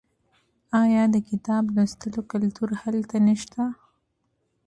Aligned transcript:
آیا 0.81 1.03
د 1.13 1.15
کتاب 1.29 1.63
لوستلو 1.75 2.21
کلتور 2.31 2.69
هلته 2.83 3.15
نشته؟ 3.27 3.63